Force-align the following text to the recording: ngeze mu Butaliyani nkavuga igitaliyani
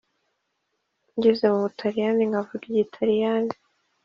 ngeze 1.15 1.45
mu 1.53 1.59
Butaliyani 1.63 2.23
nkavuga 2.29 2.63
igitaliyani 2.67 3.53